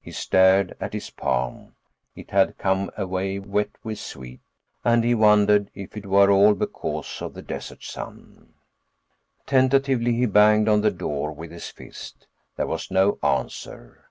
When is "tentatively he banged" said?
9.44-10.70